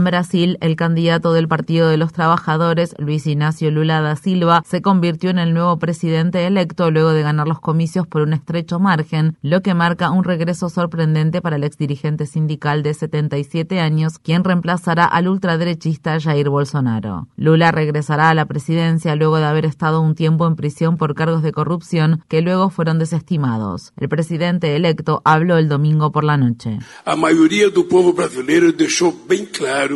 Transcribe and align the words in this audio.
En 0.00 0.04
Brasil, 0.04 0.56
el 0.62 0.76
candidato 0.76 1.34
del 1.34 1.46
Partido 1.46 1.86
de 1.90 1.98
los 1.98 2.14
Trabajadores, 2.14 2.94
Luis 2.96 3.26
Ignacio 3.26 3.70
Lula 3.70 4.00
da 4.00 4.16
Silva, 4.16 4.62
se 4.66 4.80
convirtió 4.80 5.28
en 5.28 5.38
el 5.38 5.52
nuevo 5.52 5.78
presidente 5.78 6.46
electo 6.46 6.90
luego 6.90 7.10
de 7.10 7.20
ganar 7.20 7.46
los 7.46 7.60
comicios 7.60 8.06
por 8.06 8.22
un 8.22 8.32
estrecho 8.32 8.80
margen, 8.80 9.36
lo 9.42 9.60
que 9.60 9.74
marca 9.74 10.10
un 10.10 10.24
regreso 10.24 10.70
sorprendente 10.70 11.42
para 11.42 11.56
el 11.56 11.64
exdirigente 11.64 12.24
sindical 12.24 12.82
de 12.82 12.94
77 12.94 13.78
años, 13.78 14.18
quien 14.18 14.42
reemplazará 14.42 15.04
al 15.04 15.28
ultraderechista 15.28 16.18
Jair 16.18 16.48
Bolsonaro. 16.48 17.28
Lula 17.36 17.70
regresará 17.70 18.30
a 18.30 18.34
la 18.34 18.46
presidencia 18.46 19.16
luego 19.16 19.36
de 19.36 19.44
haber 19.44 19.66
estado 19.66 20.00
un 20.00 20.14
tiempo 20.14 20.46
en 20.46 20.56
prisión 20.56 20.96
por 20.96 21.14
cargos 21.14 21.42
de 21.42 21.52
corrupción 21.52 22.24
que 22.26 22.40
luego 22.40 22.70
fueron 22.70 22.98
desestimados. 22.98 23.92
El 23.98 24.08
presidente 24.08 24.74
electo 24.76 25.20
habló 25.26 25.58
el 25.58 25.68
domingo 25.68 26.10
por 26.10 26.24
la 26.24 26.38
noche. 26.38 26.78
La 27.04 27.16
mayoría 27.16 27.68
del 27.68 27.84
pueblo 27.84 28.14
brasileño 28.14 28.72
dejó 28.72 29.14
bien 29.28 29.44
claro 29.44 29.89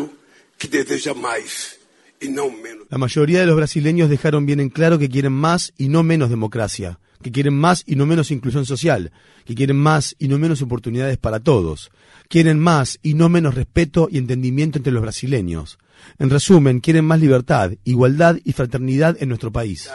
que 0.69 0.84
deseja 0.84 1.15
más 1.15 1.79
y 2.20 2.29
no 2.29 2.51
menos. 2.51 2.87
La 2.91 2.98
mayoría 2.98 3.41
de 3.41 3.47
los 3.47 3.57
brasileños 3.57 4.11
dejaron 4.11 4.47
bien 4.47 4.61
en 4.61 4.71
claro 4.71 4.98
que 4.98 5.09
quieren 5.09 5.33
más 5.33 5.73
y 5.77 5.89
no 5.89 6.03
menos 6.03 6.31
democracia, 6.31 6.98
que 7.23 7.33
quieren 7.33 7.55
más 7.55 7.83
y 7.87 7.97
no 7.97 8.06
menos 8.06 8.31
inclusión 8.31 8.67
social, 8.67 9.12
que 9.45 9.55
quieren 9.55 9.77
más 9.77 10.15
y 10.19 10.29
no 10.29 10.39
menos 10.39 10.62
oportunidades 10.62 11.19
para 11.19 11.41
todos, 11.41 11.91
quieren 12.29 12.59
más 12.59 12.98
y 13.03 13.15
no 13.15 13.29
menos 13.29 13.55
respeto 13.55 14.09
y 14.11 14.19
entendimiento 14.19 14.79
entre 14.79 14.93
los 14.93 15.03
brasileños. 15.03 15.79
En 16.19 16.31
resumen, 16.31 16.81
quieren 16.81 17.05
más 17.05 17.21
libertad, 17.21 17.73
igualdad 17.84 18.37
y 18.45 18.53
fraternidad 18.53 19.17
en 19.21 19.28
nuestro 19.28 19.53
país. 19.53 19.91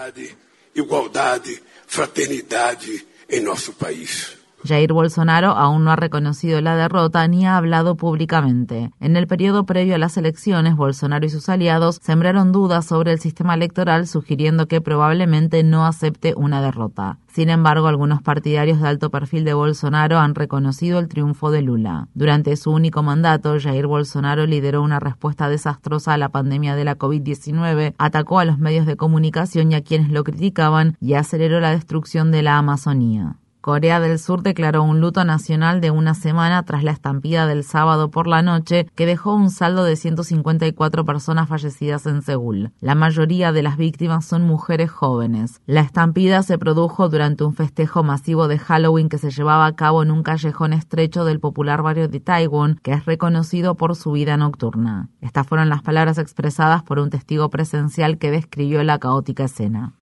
Igualdad, 0.73 1.41
fraternidad 1.87 2.79
en 3.27 3.43
nuestro 3.43 3.73
país. 3.73 4.38
Jair 4.63 4.91
Bolsonaro 4.91 5.51
aún 5.51 5.85
no 5.85 5.91
ha 5.91 5.95
reconocido 5.95 6.59
la 6.61 6.75
derrota 6.75 7.27
ni 7.27 7.45
ha 7.45 7.55
hablado 7.55 7.95
públicamente. 7.95 8.91
En 8.99 9.15
el 9.15 9.25
periodo 9.25 9.65
previo 9.65 9.95
a 9.95 9.97
las 9.97 10.17
elecciones, 10.17 10.75
Bolsonaro 10.75 11.25
y 11.25 11.29
sus 11.29 11.47
aliados 11.47 11.99
sembraron 12.01 12.51
dudas 12.51 12.85
sobre 12.85 13.13
el 13.13 13.19
sistema 13.19 13.53
electoral, 13.53 14.07
sugiriendo 14.07 14.67
que 14.67 14.81
probablemente 14.81 15.63
no 15.63 15.85
acepte 15.85 16.33
una 16.35 16.61
derrota. 16.61 17.17
Sin 17.27 17.49
embargo, 17.49 17.87
algunos 17.87 18.21
partidarios 18.21 18.81
de 18.81 18.87
alto 18.87 19.09
perfil 19.11 19.45
de 19.45 19.53
Bolsonaro 19.53 20.17
han 20.19 20.35
reconocido 20.35 20.99
el 20.99 21.07
triunfo 21.07 21.51
de 21.51 21.61
Lula. 21.61 22.07
Durante 22.13 22.55
su 22.57 22.71
único 22.71 23.01
mandato, 23.01 23.55
Jair 23.59 23.87
Bolsonaro 23.87 24.45
lideró 24.45 24.81
una 24.81 24.99
respuesta 24.99 25.47
desastrosa 25.47 26.13
a 26.13 26.17
la 26.17 26.29
pandemia 26.29 26.75
de 26.75 26.83
la 26.83 26.97
COVID-19, 26.97 27.93
atacó 27.97 28.39
a 28.39 28.45
los 28.45 28.59
medios 28.59 28.85
de 28.85 28.97
comunicación 28.97 29.71
y 29.71 29.75
a 29.75 29.83
quienes 29.83 30.09
lo 30.09 30.23
criticaban 30.23 30.97
y 30.99 31.13
aceleró 31.13 31.59
la 31.59 31.71
destrucción 31.71 32.31
de 32.31 32.41
la 32.41 32.57
Amazonía. 32.57 33.37
Corea 33.69 33.99
del 33.99 34.17
Sur 34.17 34.41
declaró 34.41 34.81
un 34.81 34.99
luto 34.99 35.23
nacional 35.23 35.79
de 35.79 35.91
una 35.91 36.15
semana 36.15 36.63
tras 36.63 36.83
la 36.83 36.89
estampida 36.89 37.45
del 37.45 37.63
sábado 37.63 38.09
por 38.09 38.25
la 38.25 38.41
noche 38.41 38.87
que 38.95 39.05
dejó 39.05 39.35
un 39.35 39.51
saldo 39.51 39.83
de 39.83 39.95
154 39.95 41.05
personas 41.05 41.47
fallecidas 41.47 42.07
en 42.07 42.23
Seúl. 42.23 42.71
La 42.79 42.95
mayoría 42.95 43.51
de 43.51 43.61
las 43.61 43.77
víctimas 43.77 44.25
son 44.25 44.41
mujeres 44.41 44.89
jóvenes. 44.89 45.61
La 45.67 45.81
estampida 45.81 46.41
se 46.41 46.57
produjo 46.57 47.09
durante 47.09 47.43
un 47.43 47.53
festejo 47.53 48.01
masivo 48.01 48.47
de 48.47 48.57
Halloween 48.57 49.07
que 49.07 49.19
se 49.19 49.29
llevaba 49.29 49.67
a 49.67 49.75
cabo 49.75 50.01
en 50.01 50.09
un 50.09 50.23
callejón 50.23 50.73
estrecho 50.73 51.23
del 51.23 51.39
popular 51.39 51.83
barrio 51.83 52.07
de 52.07 52.19
Taiwán, 52.19 52.79
que 52.81 52.93
es 52.93 53.05
reconocido 53.05 53.75
por 53.75 53.95
su 53.95 54.13
vida 54.13 54.35
nocturna. 54.35 55.09
Estas 55.21 55.45
fueron 55.45 55.69
las 55.69 55.83
palabras 55.83 56.17
expresadas 56.17 56.81
por 56.81 56.97
un 56.97 57.11
testigo 57.11 57.51
presencial 57.51 58.17
que 58.17 58.31
describió 58.31 58.83
la 58.83 58.97
caótica 58.97 59.43
escena. 59.43 59.93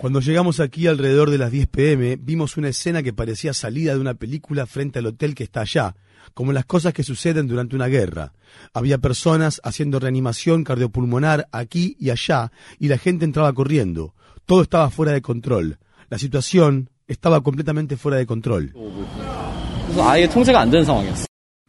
Cuando 0.00 0.20
llegamos 0.20 0.60
aquí 0.60 0.86
alrededor 0.86 1.28
de 1.28 1.38
las 1.38 1.50
10 1.50 1.66
pm, 1.66 2.16
vimos 2.16 2.56
una 2.56 2.68
escena 2.68 3.02
que 3.02 3.12
parecía 3.12 3.52
salida 3.52 3.94
de 3.94 4.00
una 4.00 4.14
película 4.14 4.66
frente 4.66 5.00
al 5.00 5.06
hotel 5.06 5.34
que 5.34 5.42
está 5.42 5.62
allá, 5.62 5.96
como 6.32 6.52
las 6.52 6.66
cosas 6.66 6.92
que 6.92 7.02
suceden 7.02 7.48
durante 7.48 7.74
una 7.74 7.88
guerra. 7.88 8.32
Había 8.72 8.98
personas 8.98 9.60
haciendo 9.64 9.98
reanimación 9.98 10.62
cardiopulmonar 10.62 11.48
aquí 11.50 11.96
y 11.98 12.10
allá, 12.10 12.52
y 12.78 12.86
la 12.86 12.98
gente 12.98 13.24
entraba 13.24 13.52
corriendo. 13.52 14.14
Todo 14.46 14.62
estaba 14.62 14.88
fuera 14.90 15.10
de 15.10 15.22
control. 15.22 15.78
La 16.10 16.18
situación 16.18 16.90
estaba 17.08 17.40
completamente 17.40 17.96
fuera 17.96 18.18
de 18.18 18.26
control. 18.26 18.72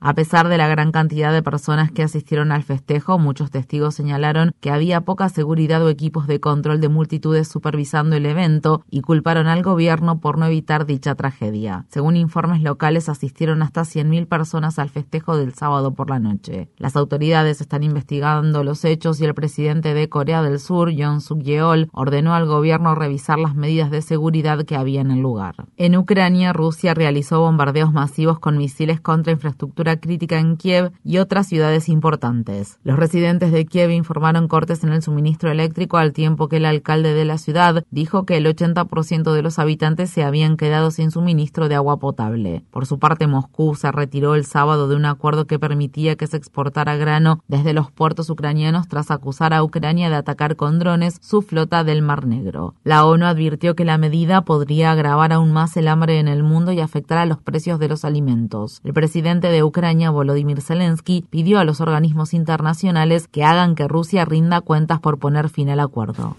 A 0.03 0.15
pesar 0.15 0.49
de 0.49 0.57
la 0.57 0.67
gran 0.67 0.91
cantidad 0.91 1.31
de 1.31 1.43
personas 1.43 1.91
que 1.91 2.01
asistieron 2.01 2.51
al 2.51 2.63
festejo, 2.63 3.19
muchos 3.19 3.51
testigos 3.51 3.93
señalaron 3.93 4.51
que 4.59 4.71
había 4.71 5.01
poca 5.01 5.29
seguridad 5.29 5.83
o 5.83 5.89
equipos 5.89 6.25
de 6.25 6.39
control 6.39 6.81
de 6.81 6.89
multitudes 6.89 7.47
supervisando 7.47 8.15
el 8.15 8.25
evento 8.25 8.83
y 8.89 9.01
culparon 9.01 9.45
al 9.45 9.61
gobierno 9.61 10.19
por 10.19 10.39
no 10.39 10.47
evitar 10.47 10.87
dicha 10.87 11.13
tragedia. 11.13 11.85
Según 11.89 12.15
informes 12.15 12.63
locales, 12.63 13.09
asistieron 13.09 13.61
hasta 13.61 13.81
100.000 13.81 14.25
personas 14.27 14.79
al 14.79 14.89
festejo 14.89 15.37
del 15.37 15.53
sábado 15.53 15.93
por 15.93 16.09
la 16.09 16.17
noche. 16.17 16.71
Las 16.77 16.95
autoridades 16.95 17.61
están 17.61 17.83
investigando 17.83 18.63
los 18.63 18.83
hechos 18.85 19.21
y 19.21 19.25
el 19.25 19.35
presidente 19.35 19.93
de 19.93 20.09
Corea 20.09 20.41
del 20.41 20.59
Sur, 20.59 20.89
Yoon 20.89 21.21
Suk 21.21 21.43
Yeol, 21.43 21.89
ordenó 21.91 22.33
al 22.33 22.47
gobierno 22.47 22.95
revisar 22.95 23.37
las 23.37 23.53
medidas 23.53 23.91
de 23.91 24.01
seguridad 24.01 24.65
que 24.65 24.75
había 24.75 25.01
en 25.01 25.11
el 25.11 25.19
lugar. 25.19 25.67
En 25.77 25.95
Ucrania, 25.95 26.53
Rusia 26.53 26.95
realizó 26.95 27.41
bombardeos 27.41 27.93
masivos 27.93 28.39
con 28.39 28.57
misiles 28.57 28.99
contra 28.99 29.31
infraestructura 29.31 29.90
crítica 29.97 30.39
en 30.39 30.57
Kiev 30.57 30.91
y 31.03 31.17
otras 31.17 31.47
ciudades 31.47 31.89
importantes. 31.89 32.79
Los 32.83 32.97
residentes 32.97 33.51
de 33.51 33.65
Kiev 33.65 33.91
informaron 33.91 34.47
cortes 34.47 34.83
en 34.83 34.91
el 34.93 35.01
suministro 35.01 35.51
eléctrico 35.51 35.97
al 35.97 36.13
tiempo 36.13 36.47
que 36.47 36.57
el 36.57 36.65
alcalde 36.65 37.13
de 37.13 37.25
la 37.25 37.37
ciudad 37.37 37.83
dijo 37.91 38.25
que 38.25 38.37
el 38.37 38.45
80% 38.45 39.33
de 39.33 39.41
los 39.41 39.59
habitantes 39.59 40.09
se 40.09 40.23
habían 40.23 40.57
quedado 40.57 40.91
sin 40.91 41.11
suministro 41.11 41.69
de 41.69 41.75
agua 41.75 41.97
potable. 41.97 42.63
Por 42.71 42.85
su 42.85 42.99
parte, 42.99 43.27
Moscú 43.27 43.75
se 43.75 43.91
retiró 43.91 44.35
el 44.35 44.45
sábado 44.45 44.87
de 44.87 44.95
un 44.95 45.05
acuerdo 45.05 45.45
que 45.45 45.59
permitía 45.59 46.15
que 46.15 46.27
se 46.27 46.37
exportara 46.37 46.95
grano 46.95 47.43
desde 47.47 47.73
los 47.73 47.91
puertos 47.91 48.29
ucranianos 48.29 48.87
tras 48.87 49.11
acusar 49.11 49.53
a 49.53 49.63
Ucrania 49.63 50.09
de 50.09 50.15
atacar 50.15 50.55
con 50.55 50.79
drones 50.79 51.17
su 51.21 51.41
flota 51.41 51.83
del 51.83 52.01
Mar 52.01 52.25
Negro. 52.25 52.75
La 52.83 53.05
ONU 53.05 53.25
advirtió 53.25 53.75
que 53.75 53.85
la 53.85 53.97
medida 53.97 54.41
podría 54.41 54.91
agravar 54.91 55.33
aún 55.33 55.51
más 55.51 55.75
el 55.77 55.87
hambre 55.87 56.19
en 56.19 56.27
el 56.27 56.43
mundo 56.43 56.71
y 56.71 56.79
afectar 56.79 57.17
a 57.17 57.25
los 57.25 57.39
precios 57.39 57.79
de 57.79 57.87
los 57.87 58.05
alimentos. 58.05 58.81
El 58.83 58.93
presidente 58.93 59.47
de 59.47 59.63
Ucrania 59.63 59.80
Ucrania, 59.81 60.11
Volodymyr 60.11 60.61
Zelensky, 60.61 61.25
pidió 61.27 61.57
a 61.57 61.63
los 61.63 61.81
organismos 61.81 62.35
internacionales 62.35 63.27
que 63.27 63.43
hagan 63.43 63.73
que 63.73 63.87
Rusia 63.87 64.25
rinda 64.25 64.61
cuentas 64.61 64.99
por 64.99 65.17
poner 65.17 65.49
fin 65.49 65.69
al 65.69 65.79
acuerdo. 65.79 66.37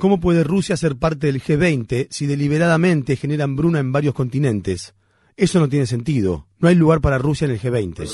¿Cómo 0.00 0.18
puede 0.18 0.42
Rusia 0.42 0.76
ser 0.76 0.96
parte 0.96 1.28
del 1.28 1.40
G20 1.40 2.08
si 2.10 2.26
deliberadamente 2.26 3.14
genera 3.14 3.44
hambruna 3.44 3.78
en 3.78 3.92
varios 3.92 4.12
continentes? 4.14 4.92
Eso 5.36 5.60
no 5.60 5.68
tiene 5.68 5.86
sentido. 5.86 6.48
No 6.62 6.68
hay 6.68 6.76
lugar 6.76 7.00
para 7.00 7.18
Rusia 7.18 7.46
en 7.46 7.50
el 7.50 7.60
G20. 7.60 8.06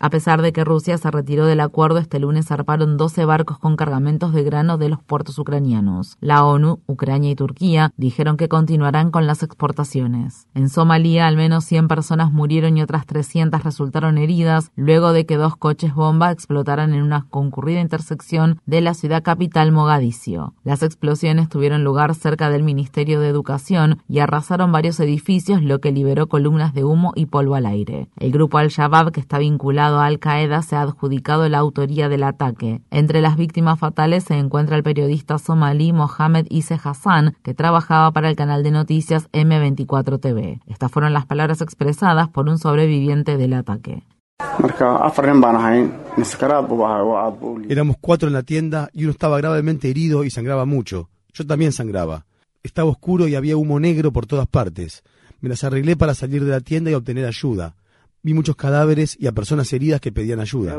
A 0.00 0.10
pesar 0.10 0.42
de 0.42 0.52
que 0.52 0.64
Rusia 0.64 0.98
se 0.98 1.10
retiró 1.10 1.46
del 1.46 1.60
acuerdo, 1.60 1.96
este 1.96 2.18
lunes 2.18 2.48
zarparon 2.48 2.98
12 2.98 3.24
barcos 3.24 3.58
con 3.58 3.76
cargamentos 3.76 4.34
de 4.34 4.42
grano 4.42 4.76
de 4.76 4.90
los 4.90 5.02
puertos 5.02 5.38
ucranianos. 5.38 6.18
La 6.20 6.44
ONU, 6.44 6.80
Ucrania 6.86 7.30
y 7.30 7.36
Turquía 7.36 7.90
dijeron 7.96 8.36
que 8.36 8.50
continuarán 8.50 9.10
con 9.10 9.26
las 9.26 9.42
exportaciones. 9.42 10.46
En 10.54 10.68
Somalia, 10.68 11.26
al 11.26 11.38
menos 11.38 11.64
100 11.64 11.88
personas 11.88 12.32
murieron 12.32 12.76
y 12.76 12.82
otras 12.82 13.06
300 13.06 13.64
resultaron 13.64 14.18
heridas 14.18 14.70
luego 14.76 15.14
de 15.14 15.24
que 15.24 15.38
dos 15.38 15.56
coches 15.56 15.94
bomba 15.94 16.32
explotaran 16.32 16.92
en 16.92 17.02
una 17.02 17.26
concurrida 17.30 17.80
intersección 17.80 18.60
de 18.66 18.82
la 18.82 18.92
ciudad 18.92 19.22
capital 19.22 19.72
Mogadiscio. 19.72 20.52
Las 20.64 20.82
explosiones 20.82 21.48
tuvieron 21.48 21.82
lugar 21.82 22.14
cerca 22.14 22.50
del 22.50 22.62
Ministerio 22.62 23.20
de 23.20 23.28
Educación 23.28 24.02
y 24.06 24.18
arrasaron 24.18 24.70
varios 24.70 25.00
edificios, 25.00 25.62
lo 25.62 25.80
que 25.80 25.90
liberó 25.90 26.26
columnas 26.26 26.73
de 26.74 26.84
humo 26.84 27.12
y 27.14 27.26
polvo 27.26 27.54
al 27.54 27.66
aire. 27.66 28.08
El 28.18 28.32
grupo 28.32 28.58
Al-Shabaab, 28.58 29.12
que 29.12 29.20
está 29.20 29.38
vinculado 29.38 30.00
a 30.00 30.06
Al-Qaeda, 30.06 30.62
se 30.62 30.76
ha 30.76 30.82
adjudicado 30.82 31.48
la 31.48 31.58
autoría 31.58 32.08
del 32.08 32.24
ataque. 32.24 32.82
Entre 32.90 33.20
las 33.20 33.36
víctimas 33.36 33.78
fatales 33.78 34.24
se 34.24 34.34
encuentra 34.34 34.76
el 34.76 34.82
periodista 34.82 35.38
somalí 35.38 35.92
Mohamed 35.92 36.46
Isse 36.50 36.78
Hassan, 36.82 37.36
que 37.42 37.54
trabajaba 37.54 38.10
para 38.12 38.28
el 38.28 38.36
canal 38.36 38.62
de 38.62 38.72
noticias 38.72 39.30
M24 39.32 40.20
TV. 40.20 40.60
Estas 40.66 40.90
fueron 40.90 41.12
las 41.12 41.26
palabras 41.26 41.60
expresadas 41.60 42.28
por 42.28 42.48
un 42.48 42.58
sobreviviente 42.58 43.36
del 43.36 43.54
ataque. 43.54 44.02
Éramos 47.68 47.96
cuatro 48.00 48.28
en 48.28 48.34
la 48.34 48.42
tienda 48.42 48.88
y 48.92 49.04
uno 49.04 49.12
estaba 49.12 49.38
gravemente 49.38 49.88
herido 49.88 50.24
y 50.24 50.30
sangraba 50.30 50.64
mucho. 50.64 51.08
Yo 51.32 51.46
también 51.46 51.72
sangraba. 51.72 52.26
Estaba 52.62 52.90
oscuro 52.90 53.28
y 53.28 53.34
había 53.34 53.56
humo 53.56 53.78
negro 53.78 54.12
por 54.12 54.26
todas 54.26 54.46
partes. 54.46 55.02
Me 55.44 55.50
las 55.50 55.62
arreglé 55.62 55.94
para 55.94 56.14
salir 56.14 56.42
de 56.42 56.50
la 56.50 56.60
tienda 56.60 56.90
y 56.90 56.94
obtener 56.94 57.26
ayuda. 57.26 57.74
Vi 58.22 58.32
muchos 58.32 58.56
cadáveres 58.56 59.14
y 59.20 59.26
a 59.26 59.32
personas 59.32 59.70
heridas 59.74 60.00
que 60.00 60.10
pedían 60.10 60.40
ayuda. 60.40 60.74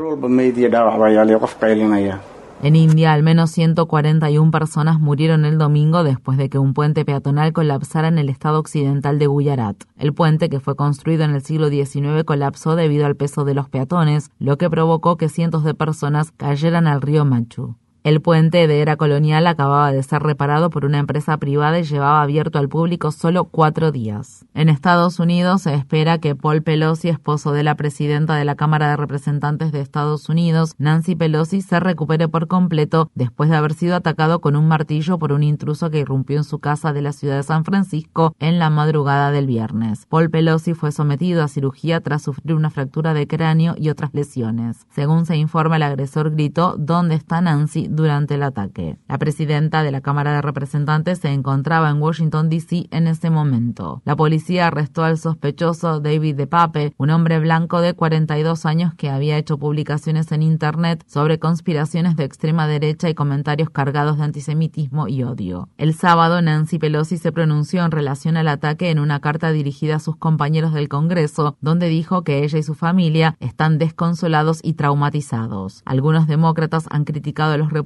En 2.64 2.74
India, 2.74 3.12
al 3.12 3.22
menos 3.22 3.52
141 3.52 4.50
personas 4.50 4.98
murieron 4.98 5.44
el 5.44 5.56
domingo 5.56 6.02
después 6.02 6.36
de 6.36 6.48
que 6.48 6.58
un 6.58 6.74
puente 6.74 7.04
peatonal 7.04 7.52
colapsara 7.52 8.08
en 8.08 8.18
el 8.18 8.28
estado 8.28 8.58
occidental 8.58 9.20
de 9.20 9.28
Gujarat. 9.28 9.76
El 9.96 10.12
puente, 10.12 10.48
que 10.48 10.58
fue 10.58 10.74
construido 10.74 11.22
en 11.22 11.36
el 11.36 11.42
siglo 11.42 11.68
XIX, 11.68 12.24
colapsó 12.24 12.74
debido 12.74 13.06
al 13.06 13.14
peso 13.14 13.44
de 13.44 13.54
los 13.54 13.68
peatones, 13.68 14.30
lo 14.40 14.58
que 14.58 14.68
provocó 14.68 15.16
que 15.16 15.28
cientos 15.28 15.62
de 15.62 15.74
personas 15.74 16.32
cayeran 16.32 16.88
al 16.88 17.02
río 17.02 17.24
Machu. 17.24 17.76
El 18.06 18.20
puente 18.20 18.68
de 18.68 18.82
era 18.82 18.94
colonial 18.94 19.48
acababa 19.48 19.90
de 19.90 20.00
ser 20.04 20.22
reparado 20.22 20.70
por 20.70 20.84
una 20.84 20.98
empresa 20.98 21.38
privada 21.38 21.80
y 21.80 21.82
llevaba 21.82 22.22
abierto 22.22 22.60
al 22.60 22.68
público 22.68 23.10
solo 23.10 23.46
cuatro 23.46 23.90
días. 23.90 24.46
En 24.54 24.68
Estados 24.68 25.18
Unidos 25.18 25.62
se 25.62 25.74
espera 25.74 26.18
que 26.18 26.36
Paul 26.36 26.62
Pelosi, 26.62 27.08
esposo 27.08 27.50
de 27.50 27.64
la 27.64 27.74
presidenta 27.74 28.36
de 28.36 28.44
la 28.44 28.54
Cámara 28.54 28.90
de 28.90 28.96
Representantes 28.96 29.72
de 29.72 29.80
Estados 29.80 30.28
Unidos, 30.28 30.74
Nancy 30.78 31.16
Pelosi, 31.16 31.62
se 31.62 31.80
recupere 31.80 32.28
por 32.28 32.46
completo 32.46 33.10
después 33.16 33.50
de 33.50 33.56
haber 33.56 33.74
sido 33.74 33.96
atacado 33.96 34.40
con 34.40 34.54
un 34.54 34.68
martillo 34.68 35.18
por 35.18 35.32
un 35.32 35.42
intruso 35.42 35.90
que 35.90 35.98
irrumpió 35.98 36.36
en 36.36 36.44
su 36.44 36.60
casa 36.60 36.92
de 36.92 37.02
la 37.02 37.10
ciudad 37.10 37.38
de 37.38 37.42
San 37.42 37.64
Francisco 37.64 38.36
en 38.38 38.60
la 38.60 38.70
madrugada 38.70 39.32
del 39.32 39.48
viernes. 39.48 40.06
Paul 40.08 40.30
Pelosi 40.30 40.74
fue 40.74 40.92
sometido 40.92 41.42
a 41.42 41.48
cirugía 41.48 42.00
tras 42.00 42.22
sufrir 42.22 42.54
una 42.54 42.70
fractura 42.70 43.14
de 43.14 43.26
cráneo 43.26 43.74
y 43.76 43.88
otras 43.88 44.14
lesiones. 44.14 44.86
Según 44.94 45.26
se 45.26 45.36
informa, 45.36 45.74
el 45.74 45.82
agresor 45.82 46.30
gritó 46.30 46.76
¿Dónde 46.78 47.16
está 47.16 47.40
Nancy? 47.40 47.95
Durante 47.96 48.34
el 48.34 48.42
ataque. 48.42 48.98
La 49.08 49.18
presidenta 49.18 49.82
de 49.82 49.90
la 49.90 50.00
Cámara 50.00 50.34
de 50.34 50.42
Representantes 50.42 51.18
se 51.18 51.32
encontraba 51.32 51.90
en 51.90 52.00
Washington, 52.00 52.48
D.C. 52.48 52.88
en 52.90 53.06
ese 53.06 53.30
momento. 53.30 54.02
La 54.04 54.14
policía 54.14 54.66
arrestó 54.66 55.02
al 55.02 55.18
sospechoso 55.18 56.00
David 56.00 56.36
DePape, 56.36 56.94
un 56.98 57.10
hombre 57.10 57.40
blanco 57.40 57.80
de 57.80 57.94
42 57.94 58.66
años 58.66 58.94
que 58.94 59.10
había 59.10 59.38
hecho 59.38 59.58
publicaciones 59.58 60.30
en 60.32 60.42
Internet 60.42 61.04
sobre 61.06 61.38
conspiraciones 61.38 62.16
de 62.16 62.24
extrema 62.24 62.66
derecha 62.66 63.08
y 63.08 63.14
comentarios 63.14 63.70
cargados 63.70 64.18
de 64.18 64.24
antisemitismo 64.24 65.08
y 65.08 65.22
odio. 65.22 65.68
El 65.78 65.94
sábado, 65.94 66.42
Nancy 66.42 66.78
Pelosi 66.78 67.16
se 67.16 67.32
pronunció 67.32 67.84
en 67.84 67.90
relación 67.90 68.36
al 68.36 68.48
ataque 68.48 68.90
en 68.90 68.98
una 68.98 69.20
carta 69.20 69.50
dirigida 69.52 69.96
a 69.96 70.00
sus 70.00 70.16
compañeros 70.16 70.72
del 70.74 70.88
Congreso, 70.88 71.56
donde 71.60 71.88
dijo 71.88 72.22
que 72.22 72.44
ella 72.44 72.58
y 72.58 72.62
su 72.62 72.74
familia 72.74 73.36
están 73.40 73.78
desconsolados 73.78 74.60
y 74.62 74.74
traumatizados. 74.74 75.82
Algunos 75.84 76.26
demócratas 76.26 76.86
han 76.90 77.04
criticado 77.04 77.52
a 77.52 77.56
los 77.56 77.72
republicanos 77.72 77.85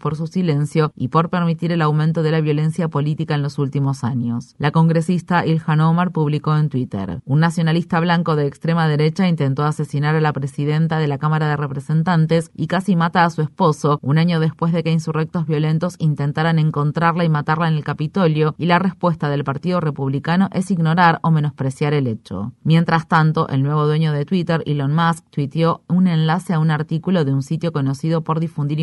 por 0.00 0.16
su 0.16 0.26
silencio 0.26 0.92
y 0.96 1.08
por 1.08 1.30
permitir 1.30 1.70
el 1.70 1.82
aumento 1.82 2.22
de 2.22 2.32
la 2.32 2.40
violencia 2.40 2.88
política 2.88 3.34
en 3.34 3.42
los 3.42 3.58
últimos 3.58 4.02
años. 4.02 4.54
La 4.58 4.72
congresista 4.72 5.46
Ilhan 5.46 5.80
Omar 5.80 6.10
publicó 6.10 6.56
en 6.56 6.68
Twitter, 6.68 7.20
un 7.24 7.40
nacionalista 7.40 8.00
blanco 8.00 8.34
de 8.34 8.46
extrema 8.46 8.88
derecha 8.88 9.28
intentó 9.28 9.64
asesinar 9.64 10.16
a 10.16 10.20
la 10.20 10.32
presidenta 10.32 10.98
de 10.98 11.06
la 11.06 11.18
Cámara 11.18 11.48
de 11.48 11.56
Representantes 11.56 12.50
y 12.54 12.66
casi 12.66 12.96
mata 12.96 13.24
a 13.24 13.30
su 13.30 13.42
esposo 13.42 13.98
un 14.02 14.18
año 14.18 14.40
después 14.40 14.72
de 14.72 14.82
que 14.82 14.90
insurrectos 14.90 15.46
violentos 15.46 15.94
intentaran 15.98 16.58
encontrarla 16.58 17.24
y 17.24 17.28
matarla 17.28 17.68
en 17.68 17.74
el 17.74 17.84
Capitolio 17.84 18.54
y 18.58 18.66
la 18.66 18.78
respuesta 18.78 19.28
del 19.28 19.44
Partido 19.44 19.80
Republicano 19.80 20.48
es 20.52 20.70
ignorar 20.70 21.20
o 21.22 21.30
menospreciar 21.30 21.94
el 21.94 22.06
hecho. 22.08 22.52
Mientras 22.64 23.06
tanto, 23.06 23.48
el 23.48 23.62
nuevo 23.62 23.86
dueño 23.86 24.12
de 24.12 24.24
Twitter, 24.24 24.62
Elon 24.66 24.94
Musk, 24.94 25.24
tuiteó 25.30 25.82
un 25.88 26.08
enlace 26.08 26.54
a 26.54 26.58
un 26.58 26.70
artículo 26.70 27.24
de 27.24 27.32
un 27.32 27.42
sitio 27.42 27.72
conocido 27.72 28.22
por 28.22 28.40
difundir 28.40 28.80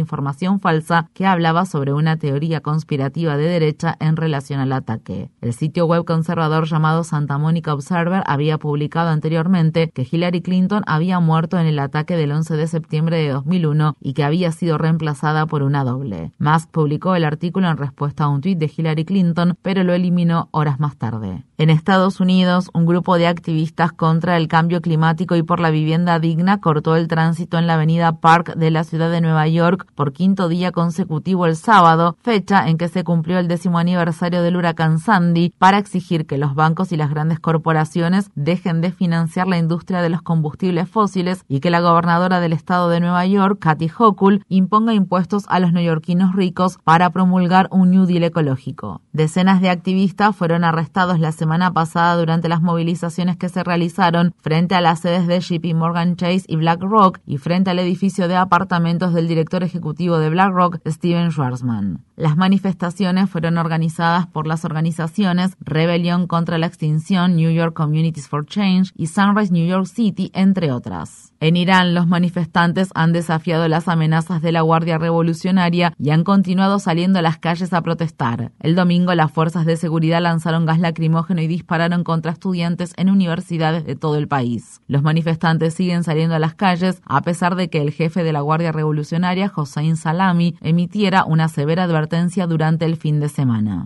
falsa 0.59 1.09
que 1.13 1.25
hablaba 1.25 1.65
sobre 1.65 1.93
una 1.93 2.17
teoría 2.17 2.61
conspirativa 2.61 3.37
de 3.37 3.47
derecha 3.47 3.95
en 3.99 4.15
relación 4.15 4.59
al 4.59 4.71
ataque. 4.71 5.29
El 5.41 5.53
sitio 5.53 5.85
web 5.85 6.05
conservador 6.05 6.65
llamado 6.65 7.03
Santa 7.03 7.37
Monica 7.37 7.73
Observer 7.73 8.23
había 8.25 8.57
publicado 8.57 9.09
anteriormente 9.09 9.89
que 9.93 10.07
Hillary 10.09 10.41
Clinton 10.41 10.83
había 10.87 11.19
muerto 11.19 11.59
en 11.59 11.67
el 11.67 11.79
ataque 11.79 12.15
del 12.15 12.31
11 12.31 12.55
de 12.55 12.67
septiembre 12.67 13.17
de 13.17 13.29
2001 13.29 13.95
y 13.99 14.13
que 14.13 14.23
había 14.23 14.51
sido 14.51 14.77
reemplazada 14.77 15.45
por 15.45 15.63
una 15.63 15.83
doble. 15.83 16.31
Musk 16.39 16.69
publicó 16.71 17.15
el 17.15 17.25
artículo 17.25 17.69
en 17.69 17.77
respuesta 17.77 18.25
a 18.25 18.29
un 18.29 18.41
tuit 18.41 18.57
de 18.57 18.71
Hillary 18.75 19.05
Clinton, 19.05 19.57
pero 19.61 19.83
lo 19.83 19.93
eliminó 19.93 20.49
horas 20.51 20.79
más 20.79 20.97
tarde. 20.97 21.43
En 21.57 21.69
Estados 21.69 22.19
Unidos, 22.19 22.69
un 22.73 22.85
grupo 22.85 23.17
de 23.17 23.27
activistas 23.27 23.91
contra 23.91 24.37
el 24.37 24.47
cambio 24.47 24.81
climático 24.81 25.35
y 25.35 25.43
por 25.43 25.59
la 25.59 25.69
vivienda 25.69 26.19
digna 26.19 26.59
cortó 26.59 26.95
el 26.95 27.07
tránsito 27.07 27.57
en 27.57 27.67
la 27.67 27.75
avenida 27.75 28.19
Park 28.19 28.55
de 28.55 28.71
la 28.71 28.83
ciudad 28.83 29.11
de 29.11 29.21
Nueva 29.21 29.47
York 29.47 29.87
por 29.95 30.13
día 30.33 30.71
consecutivo 30.71 31.45
el 31.45 31.55
sábado, 31.55 32.17
fecha 32.21 32.67
en 32.67 32.77
que 32.77 32.89
se 32.89 33.03
cumplió 33.03 33.39
el 33.39 33.47
décimo 33.47 33.77
aniversario 33.77 34.41
del 34.41 34.55
huracán 34.55 34.99
Sandy, 34.99 35.53
para 35.57 35.77
exigir 35.77 36.25
que 36.25 36.37
los 36.37 36.55
bancos 36.55 36.91
y 36.91 36.97
las 36.97 37.09
grandes 37.09 37.39
corporaciones 37.39 38.31
dejen 38.35 38.81
de 38.81 38.91
financiar 38.91 39.47
la 39.47 39.57
industria 39.57 40.01
de 40.01 40.09
los 40.09 40.21
combustibles 40.21 40.89
fósiles 40.89 41.45
y 41.47 41.59
que 41.59 41.69
la 41.69 41.81
gobernadora 41.81 42.39
del 42.39 42.53
estado 42.53 42.89
de 42.89 42.99
Nueva 42.99 43.25
York, 43.25 43.59
Kathy 43.59 43.89
Hochul, 43.95 44.43
imponga 44.49 44.93
impuestos 44.93 45.45
a 45.47 45.59
los 45.59 45.71
neoyorquinos 45.71 46.35
ricos 46.35 46.79
para 46.83 47.11
promulgar 47.11 47.67
un 47.71 47.91
New 47.91 48.05
Deal 48.05 48.23
ecológico. 48.23 49.01
Decenas 49.11 49.61
de 49.61 49.69
activistas 49.69 50.35
fueron 50.35 50.63
arrestados 50.63 51.19
la 51.19 51.31
semana 51.31 51.71
pasada 51.71 52.15
durante 52.17 52.49
las 52.49 52.61
movilizaciones 52.61 53.37
que 53.37 53.49
se 53.49 53.63
realizaron 53.63 54.33
frente 54.41 54.75
a 54.75 54.81
las 54.81 54.99
sedes 54.99 55.27
de 55.27 55.39
JP 55.39 55.75
Morgan 55.75 56.15
Chase 56.15 56.45
y 56.47 56.55
BlackRock 56.55 57.19
y 57.25 57.37
frente 57.37 57.69
al 57.69 57.79
edificio 57.79 58.27
de 58.27 58.35
apartamentos 58.35 59.13
del 59.13 59.27
director 59.27 59.63
ejecutivo 59.63 60.17
de 60.17 60.22
BlackRock, 60.29 60.79
Steven 60.87 61.31
Schwarzman. 61.31 61.99
Las 62.15 62.37
manifestaciones 62.37 63.27
fueron 63.27 63.57
organizadas 63.57 64.27
por 64.27 64.45
las 64.45 64.65
organizaciones 64.65 65.57
Rebelión 65.59 66.27
contra 66.27 66.59
la 66.59 66.67
Extinción, 66.67 67.35
New 67.35 67.49
York 67.49 67.73
Communities 67.73 68.27
for 68.27 68.45
Change 68.45 68.91
y 68.95 69.07
Sunrise 69.07 69.51
New 69.51 69.65
York 69.65 69.87
City, 69.87 70.29
entre 70.35 70.71
otras. 70.71 71.33
En 71.39 71.57
Irán, 71.57 71.95
los 71.95 72.05
manifestantes 72.05 72.89
han 72.93 73.13
desafiado 73.13 73.67
las 73.67 73.87
amenazas 73.87 74.43
de 74.43 74.51
la 74.51 74.61
Guardia 74.61 74.99
Revolucionaria 74.99 75.95
y 75.97 76.11
han 76.11 76.23
continuado 76.23 76.77
saliendo 76.77 77.17
a 77.17 77.23
las 77.23 77.39
calles 77.39 77.73
a 77.73 77.81
protestar. 77.81 78.51
El 78.59 78.75
domingo, 78.75 79.15
las 79.15 79.31
fuerzas 79.31 79.65
de 79.65 79.75
seguridad 79.75 80.21
lanzaron 80.21 80.67
gas 80.67 80.79
lacrimógeno 80.79 81.41
y 81.41 81.47
dispararon 81.47 82.03
contra 82.03 82.31
estudiantes 82.31 82.93
en 82.95 83.09
universidades 83.09 83.85
de 83.85 83.95
todo 83.95 84.17
el 84.17 84.27
país. 84.27 84.81
Los 84.87 85.01
manifestantes 85.01 85.73
siguen 85.73 86.03
saliendo 86.03 86.35
a 86.35 86.39
las 86.39 86.53
calles 86.53 87.01
a 87.05 87.21
pesar 87.21 87.55
de 87.55 87.71
que 87.71 87.81
el 87.81 87.91
jefe 87.91 88.23
de 88.23 88.33
la 88.33 88.41
Guardia 88.41 88.71
Revolucionaria, 88.71 89.51
Hossein 89.53 89.97
Salami, 89.97 90.55
emitiera 90.61 91.25
una 91.25 91.47
severa 91.47 91.83
advertencia 91.83 92.02
durante 92.47 92.85
el 92.85 92.97
fin 92.97 93.19
de 93.19 93.29
semana. 93.29 93.85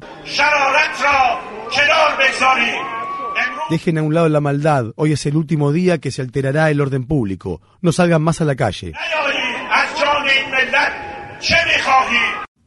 Dejen 3.69 3.97
a 3.97 4.03
un 4.03 4.13
lado 4.13 4.29
la 4.29 4.39
maldad. 4.39 4.85
Hoy 4.95 5.11
es 5.11 5.25
el 5.25 5.35
último 5.35 5.71
día 5.71 5.97
que 5.97 6.11
se 6.11 6.21
alterará 6.21 6.69
el 6.69 6.79
orden 6.79 7.05
público. 7.05 7.61
No 7.81 7.91
salgan 7.91 8.21
más 8.21 8.39
a 8.41 8.45
la 8.45 8.55
calle. 8.55 8.93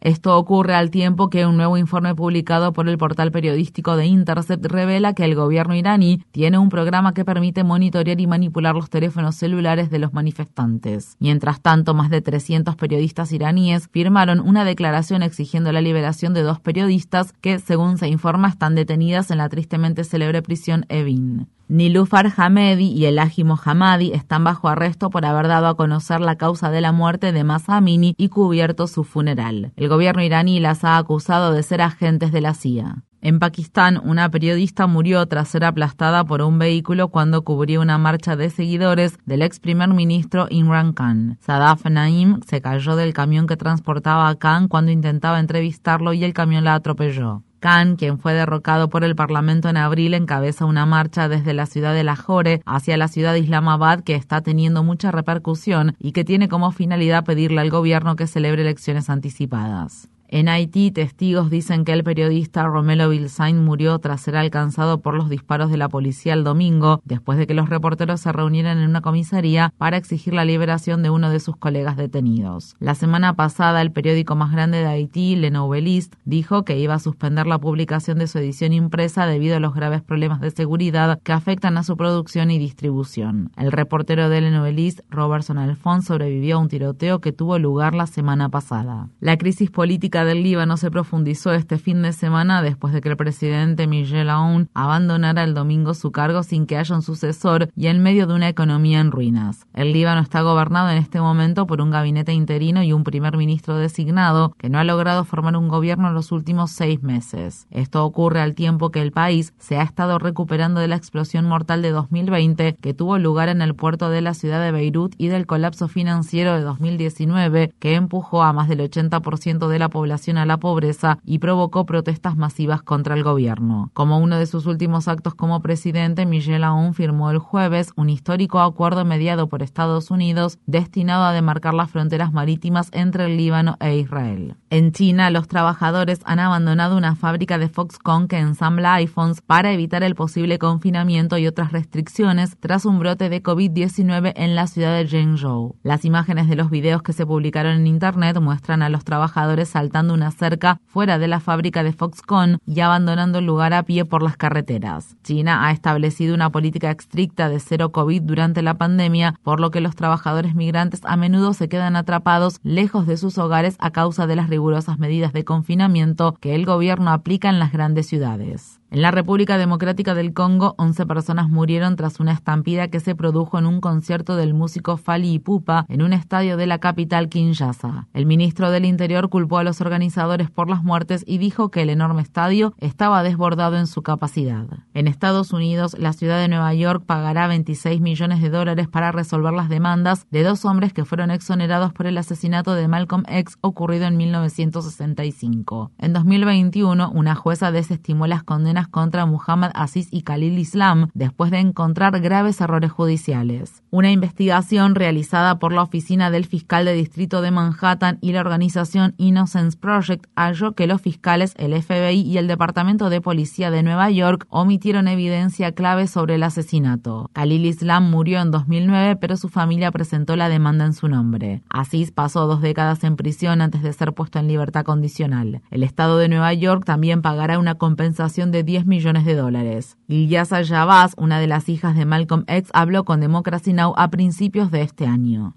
Esto 0.01 0.39
ocurre 0.39 0.75
al 0.75 0.91
tiempo 0.91 1.29
que 1.29 1.45
un 1.45 1.59
nuevo 1.59 1.77
informe 1.77 2.15
publicado 2.15 2.73
por 2.73 2.89
el 2.89 2.97
portal 2.97 3.31
periodístico 3.31 3.97
de 3.97 4.07
Intercept 4.07 4.65
revela 4.65 5.13
que 5.13 5.25
el 5.25 5.35
gobierno 5.35 5.75
iraní 5.75 6.23
tiene 6.31 6.57
un 6.57 6.71
programa 6.71 7.13
que 7.13 7.27
permite 7.27 7.65
monitorear 7.65 8.19
y 8.19 8.27
manipular 8.27 8.75
los 8.75 8.89
teléfonos 8.89 9.37
celulares 9.37 9.91
de 9.91 9.99
los 9.99 10.15
manifestantes. 10.15 11.17
Mientras 11.19 11.61
tanto, 11.61 11.93
más 11.93 12.09
de 12.09 12.23
300 12.23 12.77
periodistas 12.77 13.31
iraníes 13.33 13.89
firmaron 13.89 14.41
una 14.41 14.65
declaración 14.65 15.23
exigiendo 15.23 15.71
la 15.71 15.83
liberación 15.83 16.33
de 16.33 16.43
dos 16.43 16.61
periodistas 16.61 17.35
que, 17.35 17.59
según 17.59 17.99
se 17.99 18.09
informa, 18.09 18.49
están 18.49 18.75
detenidas 18.75 19.31
en 19.31 19.39
la 19.39 19.51
tristemente 19.51 20.05
célebre 20.05 20.41
prisión 20.41 20.87
Evin. 20.89 21.47
Nilufar 21.73 22.33
Hamedi 22.37 22.87
y 22.87 23.05
Elahi 23.05 23.45
Mohammadi 23.45 24.11
están 24.13 24.43
bajo 24.43 24.69
arresto 24.69 25.09
por 25.09 25.25
haber 25.25 25.47
dado 25.47 25.69
a 25.69 25.77
conocer 25.77 26.21
la 26.21 26.35
causa 26.35 26.69
de 26.73 26.81
la 26.81 26.91
muerte 26.91 27.31
de 27.31 27.45
Masa 27.45 27.77
Amini 27.77 28.17
y 28.19 28.29
cubierto 28.29 28.89
su 28.89 29.05
funeral. 29.05 29.71
El 29.77 29.89
gobierno 29.89 30.21
iraní 30.21 30.59
las 30.59 30.83
ha 30.83 30.97
acusado 30.97 31.53
de 31.53 31.63
ser 31.63 31.81
agentes 31.81 32.33
de 32.33 32.41
la 32.41 32.55
CIA. 32.55 33.05
En 33.21 33.39
Pakistán, 33.39 34.01
una 34.03 34.29
periodista 34.33 34.89
murió 34.89 35.25
tras 35.27 35.47
ser 35.47 35.63
aplastada 35.65 36.25
por 36.25 36.43
un 36.43 36.59
vehículo 36.59 37.07
cuando 37.07 37.45
cubría 37.45 37.79
una 37.79 37.99
marcha 37.99 38.35
de 38.35 38.51
seguidores 38.51 39.17
del 39.25 39.43
ex 39.43 39.61
primer 39.61 39.91
ministro 39.91 40.49
Imran 40.51 40.93
Khan. 40.93 41.39
Sadaf 41.41 41.85
Naim 41.85 42.41
se 42.49 42.61
cayó 42.61 42.97
del 42.97 43.13
camión 43.13 43.47
que 43.47 43.57
transportaba 43.57 44.29
a 44.29 44.35
Khan 44.35 44.67
cuando 44.67 44.91
intentaba 44.91 45.39
entrevistarlo 45.39 46.15
y 46.15 46.25
el 46.25 46.33
camión 46.33 46.65
la 46.65 46.75
atropelló. 46.75 47.45
Khan, 47.61 47.97
quien 47.97 48.19
fue 48.19 48.35
derrocado 48.35 48.89
por 48.89 49.05
el 49.05 49.15
Parlamento 49.15 49.69
en 49.69 49.77
abril, 49.77 50.15
encabeza 50.15 50.65
una 50.65 50.87
marcha 50.87 51.29
desde 51.29 51.55
la 51.55 51.67
ciudad 51.67 51.95
de 51.95 52.05
Lahore 52.05 52.63
hacia 52.67 52.97
la 52.97 53.09
ciudad 53.09 53.35
de 53.35 53.41
Islamabad 53.41 54.01
que 54.01 54.15
está 54.15 54.41
teniendo 54.41 54.83
mucha 54.83 55.13
repercusión 55.13 55.95
y 55.99 56.13
que 56.13 56.25
tiene 56.25 56.49
como 56.49 56.73
finalidad 56.73 57.25
pedirle 57.25 57.61
al 57.61 57.71
gobierno 57.71 58.17
que 58.17 58.27
celebre 58.27 58.63
elecciones 58.63 59.11
anticipadas. 59.11 60.09
En 60.33 60.49
Haití, 60.49 60.93
testigos 60.93 61.51
dicen 61.51 61.85
que 61.85 61.93
el 61.93 62.05
periodista 62.05 62.63
Romelo 62.63 63.09
Vilsain 63.09 63.65
murió 63.65 63.99
tras 63.99 64.21
ser 64.21 64.37
alcanzado 64.37 65.01
por 65.01 65.15
los 65.15 65.29
disparos 65.29 65.73
de 65.73 65.77
la 65.77 65.89
policía 65.89 66.35
el 66.35 66.45
domingo, 66.45 67.03
después 67.05 67.37
de 67.37 67.49
que 67.49 67.55
los 67.55 67.69
reporteros 67.69 68.21
se 68.21 68.31
reunieran 68.31 68.79
en 68.79 68.89
una 68.89 69.01
comisaría 69.01 69.75
para 69.77 69.97
exigir 69.97 70.33
la 70.33 70.45
liberación 70.45 71.03
de 71.03 71.11
uno 71.11 71.31
de 71.31 71.41
sus 71.41 71.57
colegas 71.57 71.97
detenidos. 71.97 72.77
La 72.79 72.95
semana 72.95 73.35
pasada, 73.35 73.83
el 73.83 73.91
periódico 73.91 74.37
más 74.37 74.53
grande 74.53 74.79
de 74.79 74.87
Haití, 74.87 75.35
Le 75.35 75.51
Noveliste, 75.51 76.17
dijo 76.25 76.65
que 76.65 76.79
iba 76.79 76.95
a 76.95 77.01
suspender 77.01 77.49
la 77.49 77.59
publicación 77.59 78.19
de 78.19 78.29
su 78.29 78.39
edición 78.39 78.73
impresa 78.73 79.27
debido 79.27 79.57
a 79.57 79.61
los 79.61 79.75
graves 79.75 80.01
problemas 80.01 80.41
de 80.41 80.53
seguridad 80.53 81.19
que 81.25 81.33
afectan 81.33 81.77
a 81.77 81.83
su 81.83 81.97
producción 81.97 82.53
y 82.53 82.59
distribución. 82.61 83.51
El 83.57 83.73
reportero 83.73 84.29
de 84.29 84.43
Le 84.43 84.53
Noveliste, 84.53 85.03
Robertson 85.11 85.59
Alphonse, 85.59 86.07
sobrevivió 86.07 86.59
a 86.59 86.61
un 86.61 86.69
tiroteo 86.69 87.21
que 87.21 87.33
tuvo 87.33 87.59
lugar 87.59 87.97
la 87.97 88.07
semana 88.07 88.49
pasada. 88.49 89.09
La 89.19 89.37
crisis 89.37 89.73
política 89.73 90.20
del 90.25 90.43
Líbano 90.43 90.77
se 90.77 90.91
profundizó 90.91 91.53
este 91.53 91.79
fin 91.79 92.03
de 92.03 92.13
semana 92.13 92.63
después 92.63 92.93
de 92.93 93.01
que 93.01 93.09
el 93.09 93.17
presidente 93.17 93.87
Michel 93.87 94.29
Aoun 94.29 94.69
abandonara 94.75 95.43
el 95.45 95.55
domingo 95.55 95.95
su 95.95 96.13
cargo 96.13 96.43
sin 96.43 96.67
que 96.67 96.77
haya 96.77 96.95
un 96.95 97.03
sucesor 97.03 97.71
y 97.75 97.87
en 97.87 98.03
medio 98.03 98.27
de 98.27 98.35
una 98.35 98.49
economía 98.49 99.01
en 99.01 99.11
ruinas. 99.11 99.67
El 99.73 99.93
Líbano 99.93 100.21
está 100.21 100.43
gobernado 100.43 100.91
en 100.91 100.99
este 100.99 101.21
momento 101.21 101.67
por 101.67 101.81
un 101.81 101.91
gabinete 101.91 102.33
interino 102.33 102.83
y 102.83 102.93
un 102.93 103.05
primer 103.05 103.37
ministro 103.37 103.77
designado 103.77 104.55
que 104.59 104.69
no 104.69 104.79
ha 104.79 104.85
logrado 104.85 105.25
formar 105.25 105.57
un 105.57 105.69
gobierno 105.69 106.09
en 106.09 106.15
los 106.15 106.33
últimos 106.33 106.71
seis 106.71 107.03
meses. 107.03 107.67
Esto 107.71 108.05
ocurre 108.05 108.41
al 108.41 108.55
tiempo 108.55 108.91
que 108.91 109.03
el 109.03 109.13
país 109.13 109.55
se 109.59 109.79
ha 109.79 109.83
estado 109.83 110.19
recuperando 110.19 110.81
de 110.81 110.89
la 110.89 110.97
explosión 110.97 111.47
mortal 111.47 111.83
de 111.83 111.91
2020 111.91 112.77
que 112.81 112.95
tuvo 112.95 113.19
lugar 113.19 113.49
en 113.49 113.63
el 113.63 113.75
puerto 113.75 114.11
de 114.11 114.21
la 114.21 114.35
ciudad 114.35 114.63
de 114.63 114.73
Beirut 114.73 115.15
y 115.17 115.29
del 115.29 115.47
colapso 115.47 115.89
financiero 115.89 116.55
de 116.55 116.63
2019 116.63 117.73
que 117.79 117.95
empujó 117.95 118.43
a 118.43 118.53
más 118.53 118.69
del 118.69 118.81
80% 118.81 119.69
de 119.69 119.79
la 119.79 119.89
población 119.89 120.10
a 120.11 120.45
la 120.45 120.59
pobreza 120.59 121.19
y 121.25 121.39
provocó 121.39 121.87
protestas 121.87 122.37
masivas 122.37 122.83
contra 122.83 123.15
el 123.15 123.23
gobierno. 123.23 123.91
Como 123.95 124.19
uno 124.19 124.39
de 124.39 124.47
sus 124.47 124.67
últimos 124.67 125.07
actos 125.07 125.35
como 125.35 125.61
presidente, 125.63 126.27
Michel 126.27 126.65
Aoun 126.65 126.95
firmó 126.95 127.31
el 127.31 127.39
jueves 127.39 127.93
un 127.97 128.11
histórico 128.11 128.61
acuerdo 128.61 129.05
mediado 129.05 129.49
por 129.49 129.63
Estados 129.63 130.11
Unidos 130.11 130.59
destinado 130.67 131.25
a 131.25 131.33
demarcar 131.33 131.75
las 131.75 131.91
fronteras 131.91 132.33
marítimas 132.33 132.89
entre 132.93 133.27
el 133.27 133.37
Líbano 133.37 133.77
e 133.79 133.99
Israel. 133.99 134.57
En 134.69 134.91
China, 134.91 135.31
los 135.31 135.47
trabajadores 135.47 136.21
han 136.25 136.41
abandonado 136.41 136.97
una 136.97 137.15
fábrica 137.15 137.59
de 137.59 137.69
Foxconn 137.69 138.27
que 138.27 138.39
ensambla 138.39 138.95
iPhones 138.95 139.41
para 139.43 139.73
evitar 139.73 140.03
el 140.03 140.17
posible 140.17 140.59
confinamiento 140.59 141.39
y 141.39 141.47
otras 141.47 141.71
restricciones 141.71 142.57
tras 142.59 142.85
un 142.85 142.99
brote 142.99 143.29
de 143.29 143.43
COVID-19 143.43 144.33
en 144.35 144.55
la 144.57 144.67
ciudad 144.67 144.97
de 144.97 145.07
Zhengzhou. 145.07 145.77
Las 145.83 146.05
imágenes 146.05 146.49
de 146.49 146.57
los 146.57 146.69
videos 146.71 147.03
que 147.03 147.13
se 147.13 147.27
publicaron 147.27 147.77
en 147.77 147.87
Internet 147.87 148.41
muestran 148.41 148.83
a 148.83 148.89
los 148.89 149.05
trabajadores 149.05 149.69
saltando 149.69 150.00
una 150.09 150.31
cerca 150.31 150.81
fuera 150.87 151.19
de 151.19 151.29
la 151.29 151.41
fábrica 151.41 151.83
de 151.83 151.93
Foxconn 151.93 152.59
y 152.67 152.81
abandonando 152.81 153.41
el 153.41 153.47
lugar 153.47 153.75
a 153.75 153.83
pie 153.83 154.07
por 154.07 154.23
las 154.23 154.39
carreteras. 154.39 155.17
China 155.23 155.67
ha 155.67 155.73
establecido 155.73 156.35
una 156.35 156.51
política 156.51 156.91
estricta 156.91 157.51
de 157.51 157.61
cero 157.61 157.93
COVID 157.93 158.23
durante 158.23 158.63
la 158.63 158.79
pandemia, 158.79 159.35
por 159.43 159.61
lo 159.61 159.71
que 159.71 159.83
los 159.83 159.97
trabajadores 159.97 160.55
migrantes 160.55 161.03
a 161.05 161.17
menudo 161.17 161.53
se 161.53 161.69
quedan 161.69 161.97
atrapados 161.97 162.61
lejos 162.63 163.07
de 163.07 163.19
sus 163.19 163.37
hogares 163.37 163.77
a 163.79 163.91
causa 163.91 164.27
de 164.27 164.37
las 164.37 164.49
rigurosas 164.49 164.99
medidas 164.99 165.35
de 165.35 165.45
confinamiento 165.45 166.37
que 166.41 166.55
el 166.55 166.65
gobierno 166.65 167.11
aplica 167.11 167.51
en 167.51 167.59
las 167.59 167.73
grandes 167.73 168.07
ciudades. 168.07 168.80
En 168.93 169.03
la 169.03 169.13
República 169.13 169.57
Democrática 169.57 170.15
del 170.15 170.35
Congo, 170.35 170.75
11 170.77 171.07
personas 171.07 171.49
murieron 171.49 171.95
tras 171.95 172.19
una 172.19 172.33
estampida 172.33 172.89
que 172.89 172.99
se 172.99 173.15
produjo 173.15 173.57
en 173.57 173.67
un 173.67 173.81
concierto 173.81 174.35
del 174.35 174.53
músico 174.53 174.97
Fali 174.97 175.35
Ipupa 175.35 175.87
en 175.89 176.03
un 176.03 176.13
estadio 176.13 176.57
de 176.57 176.67
la 176.67 176.79
capital 176.79 177.29
Kinshasa. 177.29 178.09
El 178.13 178.27
ministro 178.27 178.73
del 178.73 178.85
Interior 178.85 179.29
culpó 179.29 179.59
a 179.59 179.63
los 179.63 179.81
organizadores 179.81 180.51
por 180.51 180.69
las 180.69 180.83
muertes 180.83 181.23
y 181.25 181.39
dijo 181.39 181.71
que 181.71 181.83
el 181.83 181.91
enorme 181.91 182.23
estadio 182.23 182.75
estaba 182.79 183.23
desbordado 183.23 183.77
en 183.77 183.87
su 183.87 184.03
capacidad. 184.03 184.67
En 184.93 185.07
Estados 185.07 185.53
Unidos, 185.53 185.97
la 185.97 186.13
ciudad 186.13 186.41
de 186.41 186.49
Nueva 186.49 186.75
York 186.75 187.05
pagará 187.07 187.47
26 187.47 188.01
millones 188.01 188.43
de 188.43 188.51
dólares 188.51 188.89
para 188.89 189.13
resolver 189.13 189.53
las 189.53 189.69
demandas 189.69 190.27
de 190.33 190.43
dos 190.43 190.65
hombres 190.65 190.93
que 190.93 191.05
fueron 191.05 191.31
exonerados 191.31 191.93
por 191.93 192.09
el 192.09 192.19
asesinato 192.19 192.75
de 192.75 192.89
Malcolm 192.89 193.23
X 193.29 193.57
ocurrido 193.61 194.07
en 194.07 194.17
1965. 194.17 195.93
En 195.97 196.13
2021, 196.13 197.09
una 197.15 197.37
jueza 197.37 197.71
desestimó 197.71 198.27
las 198.27 198.43
condenas 198.43 198.80
contra 198.89 199.27
Muhammad 199.27 199.71
Aziz 199.75 200.09
y 200.11 200.23
Khalil 200.23 200.59
Islam 200.59 201.09
después 201.15 201.51
de 201.51 201.59
encontrar 201.59 202.21
graves 202.21 202.61
errores 202.61 202.93
judiciales. 202.93 203.83
Una 203.91 204.11
investigación 204.11 204.95
realizada 204.95 205.59
por 205.59 205.73
la 205.73 205.83
Oficina 205.83 206.31
del 206.31 206.47
Fiscal 206.47 206.85
de 206.85 206.93
Distrito 206.93 207.43
de 207.43 207.51
Manhattan 207.51 208.19
y 208.21 208.33
la 208.33 208.41
organización 208.41 209.15
Innocence 209.17 209.77
Project 209.77 210.27
halló 210.37 210.73
que 210.73 210.87
los 210.87 211.01
fiscales, 211.01 211.55
el 211.57 211.81
FBI 211.81 212.21
y 212.21 212.39
el 212.39 212.47
Departamento 212.47 213.11
de 213.11 213.21
Policía 213.21 213.71
de 213.71 213.83
Nueva 213.83 214.11
York 214.11 214.47
omitieron 214.49 215.09
evidencia 215.09 215.73
clave 215.73 216.07
sobre 216.07 216.37
el 216.37 216.43
asesinato. 216.43 217.31
Khalil 217.33 217.67
Islam 217.67 218.11
murió 218.11 218.41
en 218.41 218.51
2009, 218.51 219.17
pero 219.17 219.37
su 219.37 219.49
familia 219.49 219.91
presentó 219.91 220.37
la 220.37 220.49
demanda 220.49 220.85
en 220.85 220.93
su 220.93 221.09
nombre. 221.09 221.63
Aziz 221.69 222.13
pasó 222.13 222.47
dos 222.47 222.61
décadas 222.61 223.05
en 223.05 223.17
prisión 223.17 223.61
antes 223.61 223.83
de 223.83 223.93
ser 223.93 224.13
puesto 224.13 224.39
en 224.39 224.49
libertad 224.49 224.85
condicional. 224.85 225.63
El 225.71 225.83
Estado 225.83 226.19
de 226.19 226.29
Nueva 226.29 226.53
York 226.55 226.85
también 226.85 227.23
pagará 227.23 227.59
una 227.59 227.75
compensación 227.77 228.51
de 228.53 228.63
10 228.71 228.87
millones 228.87 229.25
de 229.25 229.35
dólares. 229.35 229.99
Ilyasa 230.07 230.65
Jabaz, 230.65 231.15
una 231.17 231.41
de 231.41 231.49
las 231.49 231.69
hijas 231.69 231.97
de 231.97 232.05
Malcolm 232.05 232.45
X, 232.47 232.71
habló 232.73 233.05
con 233.05 233.21
Democracy 233.21 233.73
Now! 233.73 233.95
a 233.97 234.09
principios 234.09 234.71
de 234.71 234.83
este 234.83 235.07
año. 235.07 235.55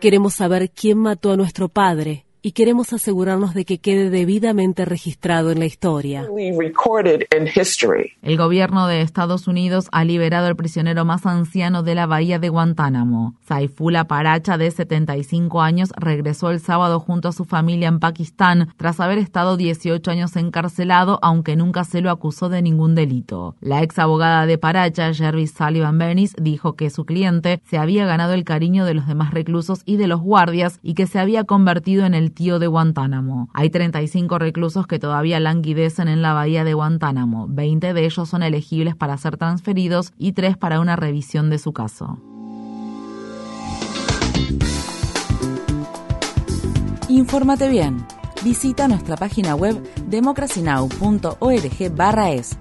Queremos 0.00 0.34
saber 0.34 0.70
quién 0.70 0.98
mató 0.98 1.32
a 1.32 1.36
nuestro 1.36 1.68
padre 1.68 2.26
y 2.46 2.52
queremos 2.52 2.92
asegurarnos 2.92 3.54
de 3.54 3.64
que 3.64 3.78
quede 3.78 4.10
debidamente 4.10 4.84
registrado 4.84 5.50
en 5.50 5.60
la 5.60 5.64
historia. 5.64 6.28
El 8.20 8.36
gobierno 8.36 8.86
de 8.86 9.00
Estados 9.00 9.48
Unidos 9.48 9.88
ha 9.92 10.04
liberado 10.04 10.46
al 10.46 10.54
prisionero 10.54 11.06
más 11.06 11.24
anciano 11.24 11.82
de 11.82 11.94
la 11.94 12.04
bahía 12.04 12.38
de 12.38 12.50
Guantánamo. 12.50 13.34
Saifullah 13.48 14.04
Paracha, 14.04 14.58
de 14.58 14.70
75 14.70 15.62
años, 15.62 15.88
regresó 15.96 16.50
el 16.50 16.60
sábado 16.60 17.00
junto 17.00 17.28
a 17.28 17.32
su 17.32 17.46
familia 17.46 17.88
en 17.88 17.98
Pakistán 17.98 18.68
tras 18.76 19.00
haber 19.00 19.16
estado 19.16 19.56
18 19.56 20.10
años 20.10 20.36
encarcelado, 20.36 21.18
aunque 21.22 21.56
nunca 21.56 21.84
se 21.84 22.02
lo 22.02 22.10
acusó 22.10 22.50
de 22.50 22.60
ningún 22.60 22.94
delito. 22.94 23.56
La 23.62 23.82
ex 23.82 23.98
abogada 23.98 24.44
de 24.44 24.58
Paracha, 24.58 25.14
Jervis 25.14 25.54
Sullivan 25.56 25.96
Bernis, 25.96 26.34
dijo 26.38 26.74
que 26.74 26.90
su 26.90 27.06
cliente 27.06 27.62
se 27.64 27.78
había 27.78 28.04
ganado 28.04 28.34
el 28.34 28.44
cariño 28.44 28.84
de 28.84 28.92
los 28.92 29.06
demás 29.06 29.32
reclusos 29.32 29.80
y 29.86 29.96
de 29.96 30.08
los 30.08 30.20
guardias 30.20 30.78
y 30.82 30.92
que 30.92 31.06
se 31.06 31.18
había 31.18 31.44
convertido 31.44 32.04
en 32.04 32.12
el 32.12 32.33
tío 32.34 32.58
de 32.58 32.66
Guantánamo. 32.66 33.48
Hay 33.54 33.70
35 33.70 34.38
reclusos 34.38 34.86
que 34.86 34.98
todavía 34.98 35.40
languidecen 35.40 36.08
en 36.08 36.20
la 36.20 36.34
bahía 36.34 36.64
de 36.64 36.74
Guantánamo. 36.74 37.46
20 37.48 37.94
de 37.94 38.04
ellos 38.04 38.28
son 38.28 38.42
elegibles 38.42 38.96
para 38.96 39.16
ser 39.16 39.36
transferidos 39.36 40.12
y 40.18 40.32
3 40.32 40.56
para 40.56 40.80
una 40.80 40.96
revisión 40.96 41.50
de 41.50 41.58
su 41.58 41.72
caso. 41.72 42.18
Infórmate 47.08 47.68
bien. 47.68 48.04
Visita 48.42 48.88
nuestra 48.88 49.16
página 49.16 49.54
web 49.54 49.80
democracynow.org/es. 50.08 52.58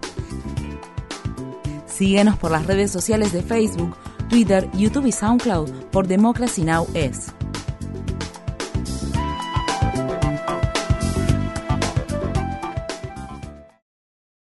Síguenos 1.88 2.38
por 2.38 2.52
las 2.52 2.66
redes 2.66 2.92
sociales 2.92 3.34
de 3.34 3.44
Facebook, 3.44 3.98
Twitter, 4.30 4.70
YouTube 4.74 5.08
y 5.08 5.12
SoundCloud 5.12 5.70
por 5.92 6.08
Democracy 6.08 6.64
Now! 6.64 6.88
es. 6.94 7.34